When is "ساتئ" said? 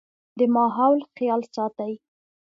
1.53-1.93